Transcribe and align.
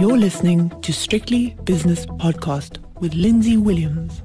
You're 0.00 0.16
listening 0.16 0.70
to 0.80 0.94
Strictly 0.94 1.58
Business 1.64 2.06
Podcast 2.06 2.78
with 3.00 3.12
Lindsay 3.12 3.58
Williams. 3.58 4.22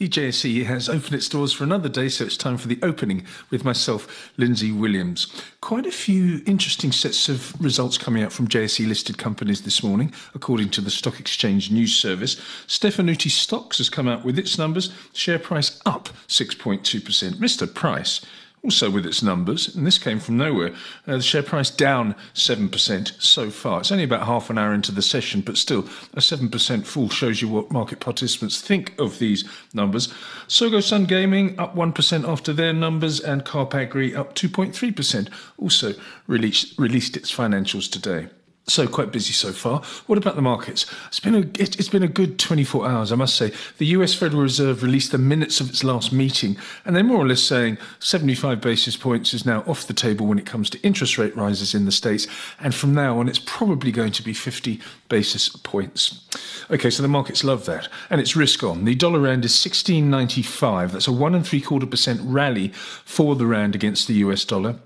JSE 0.00 0.64
has 0.66 0.88
opened 0.88 1.14
its 1.14 1.28
doors 1.28 1.52
for 1.52 1.64
another 1.64 1.88
day, 1.88 2.08
so 2.08 2.24
it's 2.24 2.36
time 2.36 2.56
for 2.56 2.68
the 2.68 2.78
opening 2.80 3.26
with 3.50 3.64
myself, 3.64 4.30
Lindsay 4.36 4.70
Williams. 4.70 5.26
Quite 5.60 5.84
a 5.84 5.90
few 5.90 6.42
interesting 6.46 6.92
sets 6.92 7.28
of 7.28 7.60
results 7.60 7.98
coming 7.98 8.22
out 8.22 8.32
from 8.32 8.46
JSE 8.46 8.86
listed 8.86 9.18
companies 9.18 9.62
this 9.62 9.82
morning, 9.82 10.14
according 10.32 10.70
to 10.70 10.80
the 10.80 10.92
Stock 10.92 11.18
Exchange 11.18 11.72
News 11.72 11.96
Service. 11.96 12.36
Stefanutti 12.68 13.28
Stocks 13.28 13.78
has 13.78 13.90
come 13.90 14.06
out 14.06 14.24
with 14.24 14.38
its 14.38 14.58
numbers, 14.58 14.92
share 15.12 15.40
price 15.40 15.80
up 15.84 16.08
6.2%. 16.28 17.34
Mr. 17.34 17.74
Price 17.74 18.20
also 18.62 18.90
with 18.90 19.06
its 19.06 19.22
numbers, 19.22 19.74
and 19.74 19.86
this 19.86 19.98
came 19.98 20.18
from 20.18 20.36
nowhere. 20.36 20.74
Uh, 21.06 21.16
the 21.16 21.22
share 21.22 21.42
price 21.42 21.70
down 21.70 22.14
7% 22.34 23.20
so 23.22 23.50
far. 23.50 23.80
It's 23.80 23.92
only 23.92 24.04
about 24.04 24.26
half 24.26 24.50
an 24.50 24.58
hour 24.58 24.74
into 24.74 24.92
the 24.92 25.02
session, 25.02 25.40
but 25.40 25.56
still, 25.56 25.80
a 26.14 26.20
7% 26.20 26.84
fall 26.84 27.08
shows 27.08 27.40
you 27.40 27.48
what 27.48 27.70
market 27.70 28.00
participants 28.00 28.60
think 28.60 28.98
of 28.98 29.18
these 29.18 29.48
numbers. 29.72 30.08
Tsogo 30.48 30.82
Sun 30.82 31.04
Gaming 31.04 31.58
up 31.58 31.76
1% 31.76 32.28
after 32.28 32.52
their 32.52 32.72
numbers, 32.72 33.20
and 33.20 33.44
Kaap 33.44 33.74
Agri 33.74 34.14
up 34.14 34.34
2.3%, 34.34 35.28
also 35.58 35.94
released, 36.26 36.78
released 36.78 37.16
its 37.16 37.32
financials 37.34 37.90
today. 37.90 38.28
So 38.68 38.88
quite 38.88 39.12
busy 39.12 39.32
so 39.32 39.52
far. 39.52 39.80
What 40.06 40.18
about 40.18 40.34
the 40.34 40.42
markets? 40.42 40.86
It's 41.06 41.20
been 41.20 41.36
a 41.36 41.40
it, 41.62 41.76
has 41.76 41.88
been 41.88 42.02
a 42.02 42.08
good 42.08 42.36
24 42.36 42.88
hours, 42.88 43.12
I 43.12 43.14
must 43.14 43.36
say. 43.36 43.52
The 43.78 43.86
U.S. 43.86 44.12
Federal 44.12 44.42
Reserve 44.42 44.82
released 44.82 45.12
the 45.12 45.18
minutes 45.18 45.60
of 45.60 45.70
its 45.70 45.84
last 45.84 46.12
meeting, 46.12 46.56
and 46.84 46.96
they're 46.96 47.04
more 47.04 47.18
or 47.18 47.28
less 47.28 47.42
saying 47.42 47.78
75 48.00 48.60
basis 48.60 48.96
points 48.96 49.32
is 49.32 49.46
now 49.46 49.62
off 49.68 49.86
the 49.86 49.94
table 49.94 50.26
when 50.26 50.40
it 50.40 50.46
comes 50.46 50.68
to 50.70 50.80
interest 50.82 51.16
rate 51.16 51.36
rises 51.36 51.76
in 51.76 51.84
the 51.84 51.92
states, 51.92 52.26
and 52.58 52.74
from 52.74 52.92
now 52.92 53.20
on 53.20 53.28
it's 53.28 53.38
probably 53.38 53.92
going 53.92 54.10
to 54.10 54.22
be 54.22 54.34
50 54.34 54.80
basis 55.08 55.48
points. 55.48 56.26
Okay, 56.68 56.90
so 56.90 57.02
the 57.04 57.08
markets 57.08 57.44
love 57.44 57.66
that, 57.66 57.88
and 58.10 58.20
it's 58.20 58.34
risk 58.34 58.64
on. 58.64 58.84
The 58.84 58.96
dollar 58.96 59.20
rand 59.20 59.44
is 59.44 59.52
16.95. 59.52 60.90
That's 60.90 61.06
a 61.06 61.12
one 61.12 61.36
and 61.36 61.46
three 61.46 61.60
quarter 61.60 61.86
percent 61.86 62.20
rally 62.24 62.72
for 63.04 63.36
the 63.36 63.46
rand 63.46 63.76
against 63.76 64.08
the 64.08 64.14
U.S. 64.14 64.44
dollar. 64.44 64.80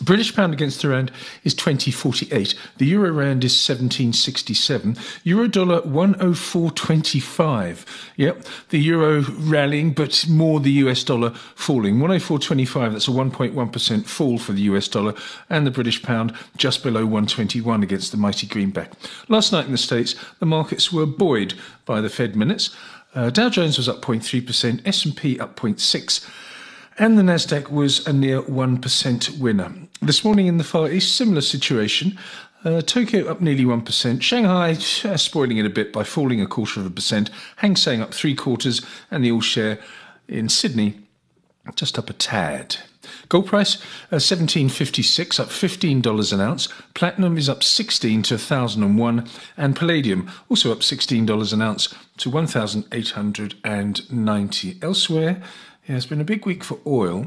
British 0.00 0.34
pound 0.34 0.52
against 0.52 0.82
the 0.82 0.88
rand 0.88 1.12
is 1.44 1.54
2048. 1.54 2.54
The 2.78 2.86
euro 2.86 3.10
rand 3.10 3.44
is 3.44 3.52
1767. 3.52 4.96
Euro 5.24 5.48
dollar 5.48 5.80
104.25. 5.82 7.84
Yep, 8.16 8.44
the 8.68 8.78
euro 8.78 9.22
rallying, 9.22 9.92
but 9.92 10.24
more 10.28 10.60
the 10.60 10.70
US 10.72 11.02
dollar 11.02 11.30
falling. 11.30 11.98
104.25. 11.98 12.92
That's 12.92 13.08
a 13.08 13.10
1.1% 13.10 14.06
fall 14.06 14.38
for 14.38 14.52
the 14.52 14.62
US 14.62 14.88
dollar, 14.88 15.14
and 15.50 15.66
the 15.66 15.70
British 15.70 16.02
pound 16.02 16.34
just 16.56 16.82
below 16.82 17.04
121 17.04 17.82
against 17.82 18.12
the 18.12 18.18
mighty 18.18 18.46
greenback. 18.46 18.92
Last 19.28 19.52
night 19.52 19.66
in 19.66 19.72
the 19.72 19.78
States, 19.78 20.14
the 20.38 20.46
markets 20.46 20.90
were 20.92 21.06
buoyed 21.06 21.54
by 21.86 22.00
the 22.00 22.08
Fed 22.08 22.36
minutes. 22.36 22.70
Uh, 23.14 23.30
Dow 23.30 23.48
Jones 23.48 23.78
was 23.78 23.88
up 23.88 24.02
0.3%, 24.02 24.86
S&P 24.86 25.40
up 25.40 25.56
0.6 25.56 26.28
and 26.98 27.16
the 27.16 27.22
Nasdaq 27.22 27.70
was 27.70 28.06
a 28.06 28.12
near 28.12 28.42
1% 28.42 29.38
winner. 29.38 29.72
This 30.02 30.24
morning 30.24 30.46
in 30.46 30.58
the 30.58 30.64
Far 30.64 30.90
East, 30.90 31.14
similar 31.14 31.40
situation. 31.40 32.18
Uh, 32.64 32.80
Tokyo 32.80 33.30
up 33.30 33.40
nearly 33.40 33.64
1%, 33.64 34.20
Shanghai 34.20 34.76
uh, 35.04 35.16
spoiling 35.16 35.58
it 35.58 35.66
a 35.66 35.70
bit 35.70 35.92
by 35.92 36.02
falling 36.02 36.40
a 36.40 36.46
quarter 36.46 36.80
of 36.80 36.86
a 36.86 36.90
percent, 36.90 37.30
Hang 37.56 37.76
Seng 37.76 38.02
up 38.02 38.12
three 38.12 38.34
quarters, 38.34 38.84
and 39.12 39.24
the 39.24 39.30
all 39.30 39.40
share 39.40 39.78
in 40.26 40.48
Sydney 40.48 40.98
just 41.76 41.98
up 41.98 42.10
a 42.10 42.14
tad. 42.14 42.78
Gold 43.28 43.46
price 43.46 43.76
uh, 44.10 44.18
1756 44.20 45.40
up 45.40 45.48
$15 45.48 46.32
an 46.32 46.40
ounce. 46.40 46.68
Platinum 46.94 47.38
is 47.38 47.48
up 47.48 47.62
16 47.62 48.24
to 48.24 48.34
1001 48.34 49.28
and 49.56 49.76
palladium 49.76 50.28
also 50.48 50.72
up 50.72 50.80
$16 50.80 51.52
an 51.52 51.62
ounce 51.62 51.94
to 52.18 52.30
1890. 52.30 54.78
Elsewhere, 54.82 55.40
yeah, 55.88 55.96
it's 55.96 56.06
been 56.06 56.20
a 56.20 56.24
big 56.24 56.46
week 56.46 56.62
for 56.62 56.78
oil 56.86 57.26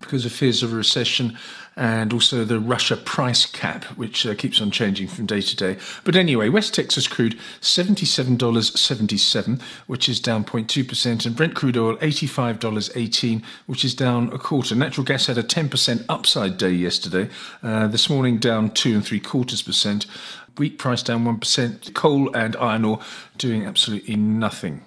because 0.00 0.26
of 0.26 0.32
fears 0.32 0.62
of 0.64 0.72
a 0.72 0.76
recession 0.76 1.38
and 1.76 2.12
also 2.12 2.44
the 2.44 2.58
Russia 2.58 2.96
price 2.96 3.46
cap, 3.46 3.84
which 3.96 4.26
uh, 4.26 4.34
keeps 4.34 4.60
on 4.60 4.72
changing 4.72 5.06
from 5.06 5.24
day 5.24 5.40
to 5.40 5.56
day. 5.56 5.78
But 6.04 6.16
anyway, 6.16 6.48
West 6.48 6.74
Texas 6.74 7.06
crude 7.06 7.38
$77.77, 7.60 9.62
which 9.86 10.08
is 10.08 10.18
down 10.20 10.44
0.2%, 10.44 11.24
and 11.24 11.36
Brent 11.36 11.54
crude 11.54 11.78
oil 11.78 11.96
$85.18, 11.98 13.44
which 13.66 13.84
is 13.84 13.94
down 13.94 14.32
a 14.32 14.38
quarter. 14.38 14.74
Natural 14.74 15.04
gas 15.04 15.26
had 15.26 15.38
a 15.38 15.44
10% 15.44 16.04
upside 16.08 16.58
day 16.58 16.72
yesterday, 16.72 17.30
uh, 17.62 17.86
this 17.86 18.10
morning 18.10 18.38
down 18.38 18.70
two 18.70 18.94
and 18.94 19.06
three 19.06 19.20
quarters 19.20 19.62
percent. 19.62 20.06
Wheat 20.58 20.78
price 20.78 21.02
down 21.02 21.24
1%, 21.24 21.94
coal 21.94 22.30
and 22.36 22.54
iron 22.56 22.84
ore 22.84 22.98
doing 23.38 23.64
absolutely 23.64 24.16
nothing. 24.16 24.82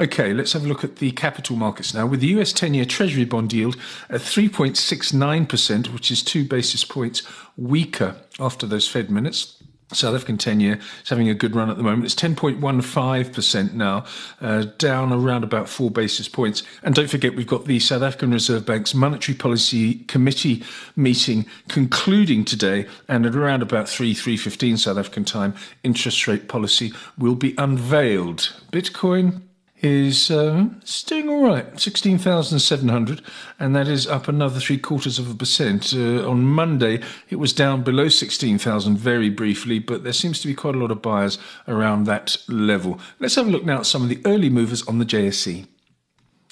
Okay, 0.00 0.32
let's 0.32 0.52
have 0.52 0.64
a 0.64 0.68
look 0.68 0.84
at 0.84 0.96
the 0.96 1.10
capital 1.10 1.56
markets 1.56 1.92
now. 1.92 2.06
With 2.06 2.20
the 2.20 2.28
US 2.28 2.52
10 2.52 2.72
year 2.72 2.84
Treasury 2.84 3.24
bond 3.24 3.52
yield 3.52 3.76
at 4.08 4.20
3.69%, 4.20 5.92
which 5.92 6.12
is 6.12 6.22
two 6.22 6.44
basis 6.44 6.84
points 6.84 7.22
weaker 7.56 8.14
after 8.38 8.64
those 8.64 8.86
Fed 8.86 9.10
minutes. 9.10 9.60
South 9.92 10.14
African 10.14 10.38
10 10.38 10.60
year 10.60 10.78
is 11.02 11.08
having 11.08 11.28
a 11.28 11.34
good 11.34 11.56
run 11.56 11.68
at 11.68 11.78
the 11.78 11.82
moment. 11.82 12.04
It's 12.04 12.14
10.15% 12.14 13.72
now, 13.72 14.04
uh, 14.40 14.66
down 14.76 15.12
around 15.12 15.42
about 15.42 15.68
four 15.68 15.90
basis 15.90 16.28
points. 16.28 16.62
And 16.84 16.94
don't 16.94 17.10
forget, 17.10 17.34
we've 17.34 17.46
got 17.46 17.64
the 17.64 17.80
South 17.80 18.02
African 18.02 18.30
Reserve 18.30 18.66
Bank's 18.66 18.94
Monetary 18.94 19.36
Policy 19.36 20.04
Committee 20.04 20.62
meeting 20.94 21.46
concluding 21.68 22.44
today. 22.44 22.86
And 23.08 23.26
at 23.26 23.34
around 23.34 23.62
about 23.62 23.88
3, 23.88 24.14
3.15 24.14 24.78
South 24.78 24.98
African 24.98 25.24
time, 25.24 25.54
interest 25.82 26.28
rate 26.28 26.48
policy 26.48 26.92
will 27.16 27.34
be 27.34 27.54
unveiled. 27.56 28.54
Bitcoin 28.70 29.42
is 29.80 30.30
it's 30.30 31.02
doing 31.02 31.28
all 31.28 31.44
right, 31.44 31.78
sixteen 31.80 32.18
thousand 32.18 32.58
seven 32.58 32.88
hundred, 32.88 33.22
and 33.58 33.74
that 33.76 33.88
is 33.88 34.06
up 34.06 34.28
another 34.28 34.60
three 34.60 34.78
quarters 34.78 35.18
of 35.18 35.30
a 35.30 35.34
percent. 35.34 35.92
Uh, 35.94 36.28
on 36.28 36.44
Monday, 36.44 37.00
it 37.30 37.36
was 37.36 37.52
down 37.52 37.82
below 37.82 38.08
sixteen 38.08 38.58
thousand 38.58 38.98
very 38.98 39.30
briefly, 39.30 39.78
but 39.78 40.04
there 40.04 40.12
seems 40.12 40.40
to 40.40 40.48
be 40.48 40.54
quite 40.54 40.74
a 40.74 40.78
lot 40.78 40.90
of 40.90 41.02
buyers 41.02 41.38
around 41.66 42.04
that 42.04 42.36
level. 42.48 42.98
Let's 43.20 43.36
have 43.36 43.46
a 43.46 43.50
look 43.50 43.64
now 43.64 43.78
at 43.78 43.86
some 43.86 44.02
of 44.02 44.08
the 44.08 44.20
early 44.24 44.50
movers 44.50 44.86
on 44.86 44.98
the 44.98 45.06
JSE. 45.06 45.66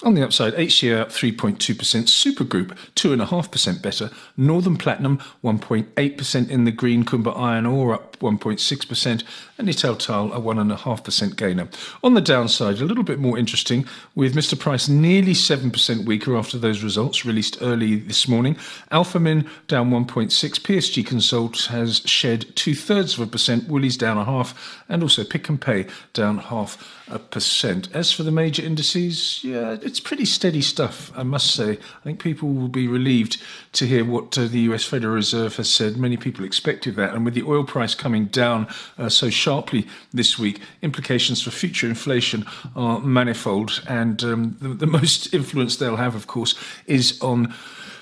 On 0.03 0.13
the 0.13 0.23
upside, 0.23 0.53
HCA 0.53 1.01
up 1.01 1.09
3.2%, 1.09 1.57
Supergroup 1.57 2.77
2.5% 2.95 3.81
better, 3.81 4.11
Northam 4.37 4.77
Platinum 4.77 5.17
1.8% 5.43 6.49
in 6.51 6.65
the 6.65 6.71
green, 6.71 7.03
Kumba 7.03 7.35
Iron 7.35 7.65
Ore 7.65 7.95
up 7.95 8.15
1.6%, 8.19 9.23
and 9.57 9.67
Italtile 9.67 10.35
a 10.35 10.39
1.5% 10.39 11.35
gainer. 11.35 11.67
On 12.03 12.13
the 12.13 12.21
downside, 12.21 12.79
a 12.79 12.85
little 12.85 13.03
bit 13.03 13.17
more 13.17 13.39
interesting, 13.39 13.87
with 14.13 14.35
Mr. 14.35 14.57
Price 14.57 14.87
nearly 14.87 15.33
7% 15.33 16.05
weaker 16.05 16.37
after 16.37 16.59
those 16.59 16.83
results 16.83 17.25
released 17.25 17.57
early 17.61 17.95
this 17.95 18.27
morning. 18.27 18.53
Alphamin 18.91 19.47
down 19.67 19.89
1.6%. 19.89 20.27
PSG 20.61 21.03
Konsult 21.05 21.67
has 21.67 22.03
shed 22.05 22.45
two 22.55 22.75
thirds 22.75 23.15
of 23.15 23.21
a 23.21 23.27
percent, 23.27 23.67
Woolies 23.67 23.97
down 23.97 24.17
a 24.19 24.25
half, 24.25 24.83
and 24.87 25.01
also 25.01 25.23
Pick 25.23 25.49
n 25.49 25.57
Pay 25.57 25.87
down 26.13 26.37
half 26.37 27.03
a 27.09 27.17
percent. 27.17 27.89
As 27.93 28.11
for 28.11 28.23
the 28.23 28.31
major 28.31 28.63
indices, 28.63 29.43
yeah, 29.43 29.77
it's 29.87 29.99
pretty 30.01 30.25
steady 30.25 30.61
stuff, 30.61 31.11
I 31.17 31.23
must 31.23 31.55
say. 31.55 31.71
I 31.71 32.03
think 32.03 32.21
people 32.21 32.49
will 32.49 32.67
be 32.67 32.87
relieved 32.87 33.41
to 33.73 33.87
hear 33.87 34.03
what 34.03 34.37
uh, 34.37 34.45
the 34.45 34.59
US 34.71 34.83
Federal 34.83 35.15
Reserve 35.15 35.55
has 35.55 35.69
said. 35.69 35.97
Many 35.97 36.17
people 36.17 36.45
expected 36.45 36.95
that, 36.97 37.15
and 37.15 37.25
with 37.25 37.33
the 37.33 37.43
oil 37.43 37.63
price 37.63 37.95
coming 37.95 38.25
down 38.25 38.67
uh, 38.97 39.09
so 39.09 39.29
sharply 39.29 39.87
this 40.13 40.37
week, 40.37 40.59
implications 40.81 41.41
for 41.41 41.51
future 41.51 41.87
inflation 41.87 42.45
are 42.75 42.99
manifold, 42.99 43.81
and 43.87 44.23
um, 44.23 44.57
the, 44.61 44.69
the 44.69 44.87
most 44.87 45.33
influence 45.33 45.77
they'll 45.77 45.95
have, 45.95 46.15
of 46.15 46.27
course, 46.27 46.53
is 46.85 47.19
on 47.21 47.53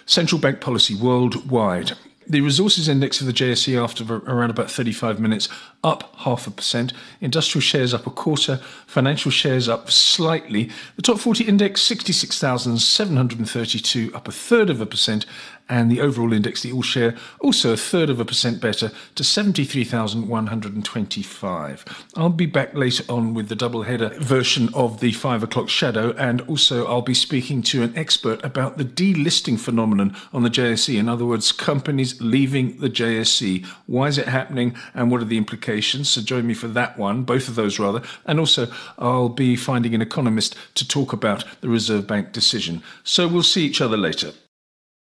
central 0.06 0.42
bank 0.42 0.60
policy 0.62 0.96
worldwide. 0.96 1.94
The 2.28 2.42
resources 2.42 2.90
index 2.90 3.22
of 3.22 3.28
the 3.28 3.34
JSE 3.34 3.82
after 3.82 4.04
around 4.12 4.50
about 4.50 4.72
35 4.72 5.20
minutes 5.20 5.48
up 5.86 6.12
half 6.18 6.48
a 6.48 6.52
percent. 6.52 6.92
Industrial 7.22 7.62
shares 7.62 7.94
up 7.94 8.08
a 8.08 8.10
quarter. 8.10 8.58
Financial 8.88 9.30
shares 9.32 9.70
up 9.70 9.92
slightly. 9.92 10.72
The 10.96 11.04
top 11.04 11.20
40 11.20 11.44
index 11.46 11.84
66,732 11.84 14.12
up 14.14 14.28
a 14.28 14.32
third 14.32 14.72
of 14.72 14.82
a 14.82 14.86
percent. 14.86 15.26
And 15.68 15.92
the 15.92 16.00
overall 16.00 16.32
index, 16.32 16.62
the 16.62 16.72
all 16.72 16.84
share, 16.84 17.16
also 17.40 17.74
a 17.74 17.78
third 17.78 18.12
of 18.12 18.20
a 18.20 18.26
percent 18.26 18.62
better 18.62 18.92
to 19.16 19.24
73,125. 19.24 22.06
I'll 22.16 22.30
be 22.30 22.46
back 22.46 22.76
later 22.76 23.04
on 23.10 23.34
with 23.34 23.50
the 23.50 23.56
double 23.56 23.82
header 23.82 24.10
version 24.20 24.70
of 24.76 25.00
the 25.00 25.12
five 25.12 25.42
o'clock 25.42 25.70
shadow. 25.70 26.14
And 26.20 26.42
also, 26.42 26.86
I'll 26.86 27.02
be 27.02 27.16
speaking 27.16 27.64
to 27.64 27.82
an 27.82 27.98
expert 27.98 28.46
about 28.46 28.78
the 28.78 28.86
delisting 28.86 29.60
phenomenon 29.60 30.16
on 30.34 30.44
the 30.44 30.52
JSE. 30.52 31.00
In 31.00 31.10
other 31.10 31.26
words, 31.26 31.52
companies 31.52 32.22
leaving 32.22 32.78
the 32.78 32.92
JSE. 32.92 33.66
Why 33.88 34.06
is 34.06 34.20
it 34.20 34.28
happening? 34.28 34.76
And 34.94 35.10
what 35.10 35.24
are 35.24 35.26
the 35.26 35.38
implications? 35.38 35.75
So 35.82 36.22
join 36.22 36.48
me 36.48 36.54
for 36.54 36.68
that 36.70 36.98
one, 36.98 37.24
both 37.24 37.48
of 37.48 37.56
those 37.56 37.80
rather. 37.80 38.02
And 38.26 38.40
also, 38.40 38.72
I'll 38.98 39.30
be 39.30 39.56
finding 39.56 39.96
an 39.96 40.02
economist 40.02 40.56
to 40.76 40.88
talk 40.88 41.14
about 41.14 41.44
the 41.62 41.70
Reserve 41.70 42.08
Bank 42.08 42.32
decision. 42.32 42.84
So 43.04 43.28
we'll 43.28 43.44
see 43.44 43.66
each 43.66 43.82
other 43.82 43.98
later. 43.98 44.34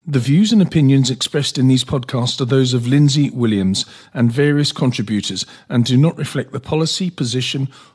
The 0.04 0.18
views 0.18 0.52
and 0.52 0.60
opinions 0.60 1.10
expressed 1.10 1.58
in 1.58 1.68
these 1.68 1.84
podcasts 1.84 2.40
are 2.40 2.44
those 2.44 2.74
of 2.74 2.88
Lindsay 2.88 3.30
Williams 3.30 3.86
and 4.12 4.32
various 4.32 4.72
contributors 4.72 5.46
and 5.68 5.84
do 5.84 5.96
not 5.96 6.18
reflect 6.18 6.50
the 6.50 6.58
policy, 6.58 7.08
position, 7.08 7.68